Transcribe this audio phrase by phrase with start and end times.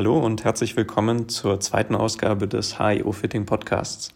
[0.00, 4.14] Hallo und herzlich willkommen zur zweiten Ausgabe des HIO Fitting Podcasts.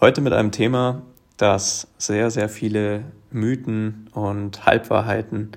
[0.00, 1.02] Heute mit einem Thema,
[1.36, 5.52] das sehr, sehr viele Mythen und Halbwahrheiten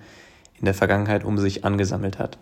[0.60, 2.38] in der Vergangenheit um sich angesammelt hat.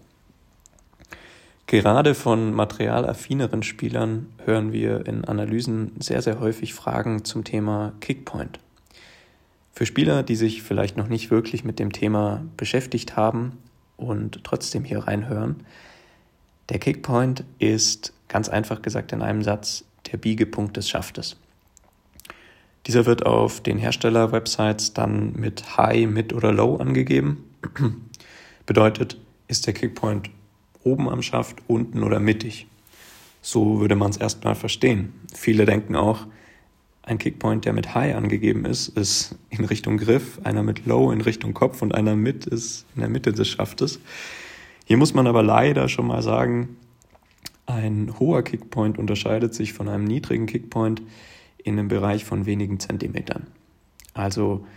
[1.68, 8.58] Gerade von materialaffineren Spielern hören wir in Analysen sehr, sehr häufig Fragen zum Thema Kickpoint.
[9.72, 13.60] Für Spieler, die sich vielleicht noch nicht wirklich mit dem Thema beschäftigt haben
[13.98, 15.64] und trotzdem hier reinhören,
[16.72, 21.36] der Kickpoint ist ganz einfach gesagt in einem Satz der Biegepunkt des Schaftes.
[22.88, 27.44] Dieser wird auf den Hersteller-Websites dann mit High, Mid oder Low angegeben.
[28.66, 29.18] Bedeutet,
[29.50, 30.30] ist der Kickpoint
[30.84, 32.68] oben am Schaft, unten oder mittig?
[33.42, 35.12] So würde man es erstmal verstehen.
[35.34, 36.26] Viele denken auch,
[37.04, 41.20] ein Kickpoint, der mit High angegeben ist, ist in Richtung Griff, einer mit Low in
[41.20, 44.00] Richtung Kopf und einer mit ist in der Mitte des Schaftes.
[44.92, 46.76] Hier muss man aber leider schon mal sagen,
[47.66, 51.02] ein hoher Kickpoint unterscheidet sich von einem niedrigen Kickpoint
[51.64, 53.48] in einem Bereich von wenigen Zentimetern.
[54.14, 54.68] Also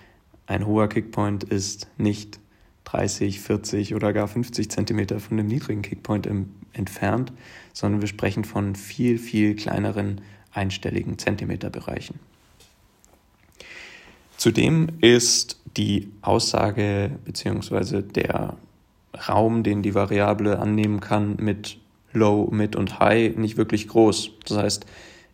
[0.47, 2.39] ein hoher Kickpoint ist nicht
[2.85, 6.29] 30, 40 oder gar 50 Zentimeter von dem niedrigen Kickpoint
[6.73, 7.33] entfernt,
[7.73, 10.21] sondern wir sprechen von viel, viel kleineren
[10.53, 12.21] einstelligen Zentimeterbereichen.
[14.37, 18.03] Zudem ist die Aussage bzw.
[18.03, 18.57] der
[19.29, 21.79] Raum, den die Variable annehmen kann, mit
[22.13, 24.31] Low, Mid und High nicht wirklich groß.
[24.47, 24.87] Das heißt,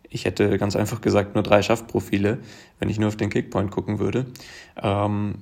[0.09, 2.39] ich hätte ganz einfach gesagt nur drei Schaftprofile,
[2.79, 4.25] wenn ich nur auf den Kickpoint gucken würde,
[4.81, 5.35] ähm,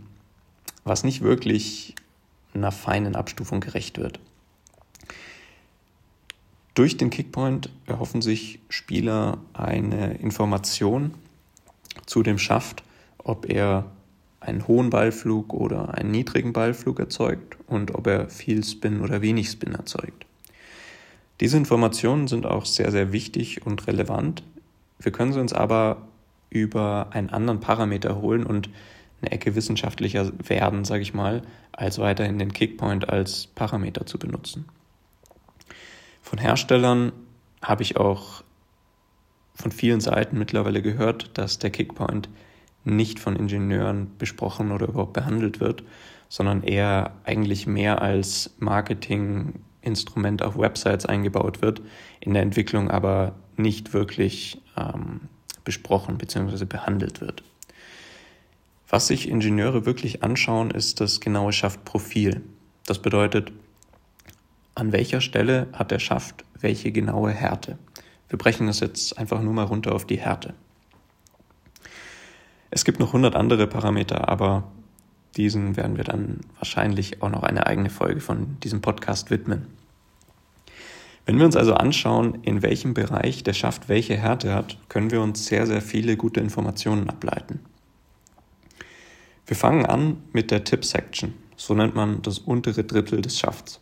[0.84, 1.96] was nicht wirklich
[2.54, 4.20] einer feinen Abstufung gerecht wird.
[6.76, 11.14] Durch den Kickpoint erhoffen sich Spieler eine Information
[12.06, 12.84] zu dem Schaft,
[13.18, 13.92] ob er
[14.40, 19.50] einen hohen Ballflug oder einen niedrigen Ballflug erzeugt und ob er viel Spin oder wenig
[19.50, 20.26] Spin erzeugt.
[21.40, 24.44] Diese Informationen sind auch sehr, sehr wichtig und relevant.
[25.00, 26.08] Wir können sie uns aber
[26.50, 28.70] über einen anderen Parameter holen und
[29.22, 34.66] eine Ecke wissenschaftlicher werden, sage ich mal, als weiterhin den Kickpoint als Parameter zu benutzen.
[36.22, 37.12] Von Herstellern
[37.62, 38.44] habe ich auch
[39.56, 42.30] von vielen Seiten mittlerweile gehört, dass der Kickpoint
[42.84, 45.84] nicht von Ingenieuren besprochen oder überhaupt behandelt wird,
[46.30, 51.82] sondern eher eigentlich mehr als Marketinginstrument auf Websites eingebaut wird,
[52.20, 55.22] in der Entwicklung aber nicht wirklich ähm,
[55.64, 56.66] besprochen bzw.
[56.66, 57.44] behandelt wird.
[58.88, 62.42] Was sich Ingenieure wirklich anschauen, ist das genaue Schaftprofil.
[62.88, 63.52] Das bedeutet,
[64.74, 67.78] an welcher Stelle hat der Schaft welche genaue Härte.
[68.30, 70.54] Wir brechen das jetzt einfach nur mal runter auf die Härte.
[72.72, 74.72] Es gibt noch 100 andere Parameter, aber
[75.38, 79.68] diesen werden wir dann wahrscheinlich auch noch eine eigene Folge von diesem Podcast widmen.
[81.26, 85.22] Wenn wir uns also anschauen, in welchem Bereich der Schaft welche Härte hat, können wir
[85.22, 87.60] uns sehr, sehr viele gute Informationen ableiten.
[89.46, 91.34] Wir fangen an mit der Tip-Section.
[91.56, 93.80] So nennt man das untere Drittel des Schafts.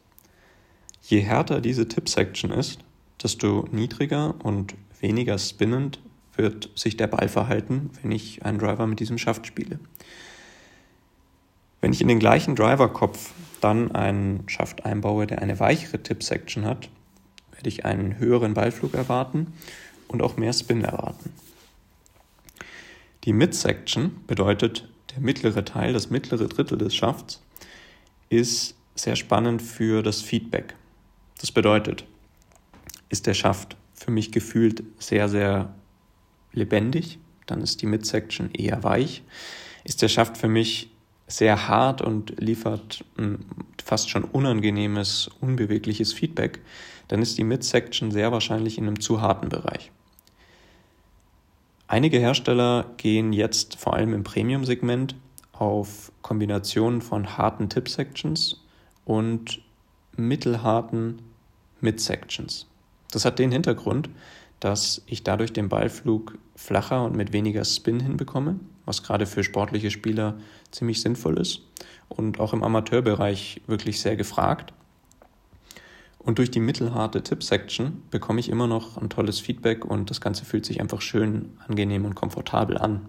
[1.02, 2.80] Je härter diese Tip-Section ist,
[3.22, 6.00] desto niedriger und weniger spinnend
[6.38, 9.80] wird sich der Ball verhalten, wenn ich einen Driver mit diesem Schaft spiele.
[11.82, 16.90] Wenn ich in den gleichen Driverkopf dann einen Schaft einbaue, der eine weichere Tip-Section hat,
[17.52, 19.54] werde ich einen höheren Ballflug erwarten
[20.08, 21.32] und auch mehr Spin erwarten.
[23.24, 27.42] Die Mid-Section bedeutet der mittlere Teil, das mittlere Drittel des Schafts,
[28.30, 30.76] ist sehr spannend für das Feedback.
[31.40, 32.06] Das bedeutet,
[33.10, 35.74] ist der Schaft für mich gefühlt sehr, sehr
[36.54, 39.24] lebendig, dann ist die Midsection eher weich.
[39.84, 40.90] Ist der Schaft für mich
[41.28, 43.46] sehr hart und liefert ein
[43.84, 46.60] fast schon unangenehmes, unbewegliches Feedback,
[47.10, 49.92] dann ist die Midsection sehr wahrscheinlich in einem zu harten Bereich.
[51.88, 55.16] Einige Hersteller gehen jetzt vor allem im Premium-Segment
[55.54, 58.62] auf Kombinationen von harten Tip-Sections
[59.06, 59.62] und
[60.18, 61.22] mittelharten
[61.80, 62.68] Mid-Sections.
[63.12, 64.10] Das hat den Hintergrund,
[64.60, 69.92] dass ich dadurch den Ballflug flacher und mit weniger Spin hinbekomme, was gerade für sportliche
[69.92, 70.36] Spieler
[70.72, 71.62] ziemlich sinnvoll ist
[72.10, 74.74] und auch im Amateurbereich wirklich sehr gefragt.
[76.20, 80.44] Und durch die mittelharte Tip-Section bekomme ich immer noch ein tolles Feedback und das Ganze
[80.44, 83.08] fühlt sich einfach schön, angenehm und komfortabel an.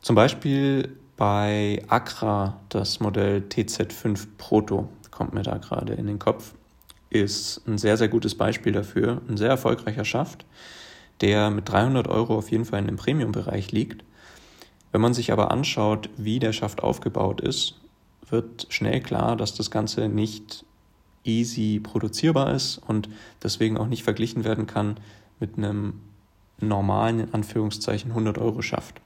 [0.00, 6.54] Zum Beispiel bei Accra das Modell TZ5 Proto kommt mir da gerade in den Kopf,
[7.10, 9.22] ist ein sehr, sehr gutes Beispiel dafür.
[9.28, 10.44] Ein sehr erfolgreicher Schaft,
[11.20, 14.04] der mit 300 Euro auf jeden Fall in dem Premium-Bereich liegt.
[14.92, 17.74] Wenn man sich aber anschaut, wie der Schaft aufgebaut ist,
[18.28, 20.64] wird schnell klar, dass das Ganze nicht
[21.24, 23.08] easy produzierbar ist und
[23.42, 24.98] deswegen auch nicht verglichen werden kann
[25.40, 26.00] mit einem
[26.60, 29.00] normalen, in Anführungszeichen, 100 Euro Schaft.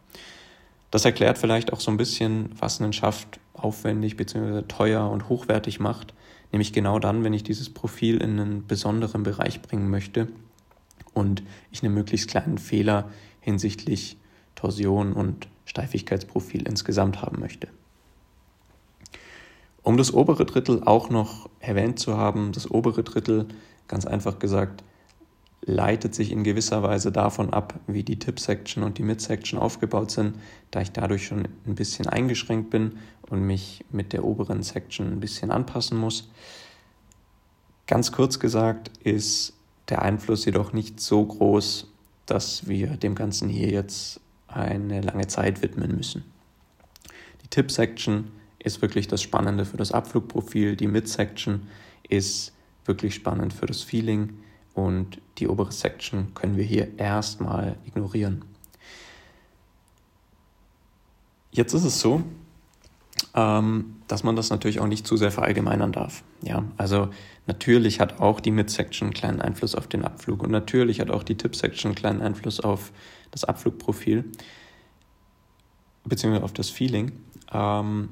[0.90, 4.62] Das erklärt vielleicht auch so ein bisschen, was einen Schaft aufwendig bzw.
[4.62, 6.14] teuer und hochwertig macht,
[6.52, 10.28] nämlich genau dann, wenn ich dieses Profil in einen besonderen Bereich bringen möchte
[11.14, 13.10] und ich einen möglichst kleinen Fehler
[13.40, 14.18] hinsichtlich
[14.54, 17.68] Torsion und Steifigkeitsprofil insgesamt haben möchte.
[19.82, 23.48] Um das obere Drittel auch noch erwähnt zu haben, das obere Drittel,
[23.88, 24.84] ganz einfach gesagt,
[25.64, 30.36] leitet sich in gewisser Weise davon ab, wie die Tip-Section und die Mid-Section aufgebaut sind,
[30.70, 32.98] da ich dadurch schon ein bisschen eingeschränkt bin
[33.28, 36.28] und mich mit der oberen Section ein bisschen anpassen muss.
[37.86, 39.54] Ganz kurz gesagt ist
[39.88, 41.86] der Einfluss jedoch nicht so groß,
[42.26, 46.24] dass wir dem Ganzen hier jetzt eine lange Zeit widmen müssen.
[47.42, 51.68] Die Tip-Section ist wirklich das Spannende für das Abflugprofil, die Mid-Section
[52.08, 52.52] ist
[52.84, 54.34] wirklich spannend für das Feeling
[54.74, 58.44] und die obere Section können wir hier erstmal ignorieren.
[61.50, 62.22] Jetzt ist es so,
[63.34, 66.22] ähm, dass man das natürlich auch nicht zu sehr verallgemeinern darf.
[66.42, 67.08] Ja, also
[67.46, 71.22] natürlich hat auch die Mid-Section einen kleinen Einfluss auf den Abflug und natürlich hat auch
[71.22, 72.92] die Tip-Section einen kleinen Einfluss auf
[73.30, 74.24] das Abflugprofil
[76.04, 77.12] beziehungsweise auf das Feeling.
[77.52, 78.10] Ähm,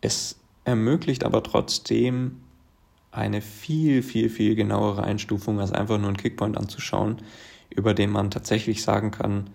[0.00, 2.40] es ermöglicht aber trotzdem
[3.14, 7.18] eine viel, viel, viel genauere Einstufung als einfach nur einen Kickpoint anzuschauen,
[7.70, 9.50] über den man tatsächlich sagen kann,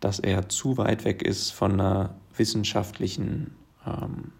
[0.00, 3.54] dass er zu weit weg ist von einer wissenschaftlichen
[3.86, 4.32] ähm,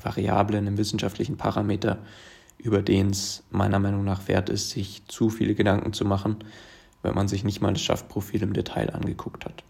[0.00, 1.98] Variable, einem wissenschaftlichen Parameter,
[2.58, 6.36] über den es meiner Meinung nach wert ist, sich zu viele Gedanken zu machen,
[7.02, 9.64] wenn man sich nicht mal das Schaftprofil im Detail angeguckt hat.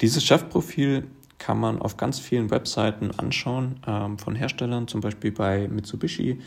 [0.00, 1.06] Dieses Schaftprofil
[1.44, 6.40] kann man auf ganz vielen Webseiten anschauen ähm, von Herstellern, zum Beispiel bei Mitsubishi,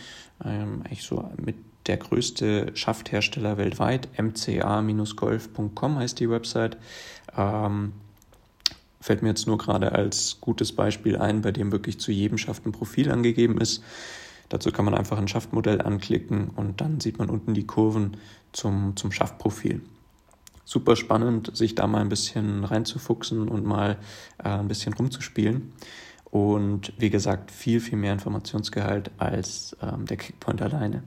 [0.43, 1.55] ähm, eigentlich so mit
[1.85, 6.77] der größte Schafthersteller weltweit, mca-golf.com heißt die Website.
[7.37, 7.93] Ähm,
[8.99, 12.65] fällt mir jetzt nur gerade als gutes Beispiel ein, bei dem wirklich zu jedem Schaft
[12.65, 13.83] ein Profil angegeben ist.
[14.49, 18.17] Dazu kann man einfach ein Schaftmodell anklicken und dann sieht man unten die Kurven
[18.51, 19.83] zum, zum Schaftprofil
[20.67, 23.97] super spannend, sich da mal ein bisschen reinzufuchsen und mal
[24.43, 25.71] äh, ein bisschen rumzuspielen.
[26.25, 31.03] Und wie gesagt, viel, viel mehr Informationsgehalt als ähm, der Kickpoint alleine.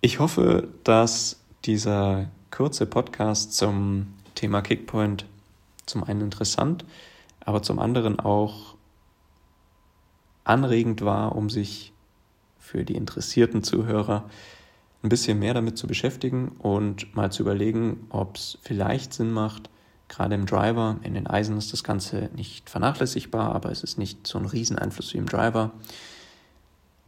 [0.00, 5.26] Ich hoffe, dass dieser kurze Podcast zum Thema Kickpoint
[5.84, 6.86] zum einen interessant,
[7.40, 8.76] aber zum anderen auch
[10.44, 11.92] anregend war, um sich
[12.58, 14.24] für die interessierten Zuhörer
[15.04, 19.68] ein bisschen mehr damit zu beschäftigen und mal zu überlegen, ob es vielleicht Sinn macht,
[20.08, 24.26] gerade im Driver, in den Eisen ist das Ganze nicht vernachlässigbar, aber es ist nicht
[24.26, 25.72] so ein Rieseneinfluss wie im Driver,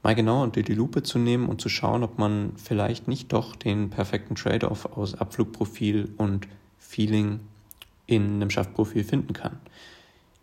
[0.03, 3.57] mal genau unter die Lupe zu nehmen und zu schauen, ob man vielleicht nicht doch
[3.57, 6.47] den perfekten Trade-off aus Abflugprofil und
[6.79, 7.41] Feeling
[8.07, 9.59] in einem Schaftprofil finden kann.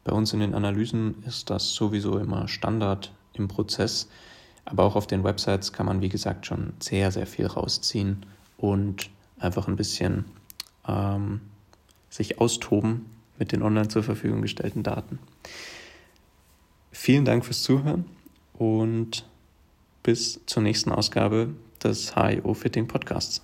[0.04, 4.10] Bei uns in den Analysen ist das sowieso immer Standard im Prozess,
[4.66, 8.26] aber auch auf den Websites kann man, wie gesagt, schon sehr, sehr viel rausziehen
[8.58, 10.26] und einfach ein bisschen
[10.88, 11.42] ähm,
[12.10, 13.06] sich austoben
[13.38, 15.20] mit den online zur Verfügung gestellten Daten.
[16.92, 18.06] Vielen Dank fürs Zuhören
[18.54, 19.26] und
[20.04, 21.50] bis zur nächsten Ausgabe
[21.84, 23.42] des HIO Fitting Podcasts.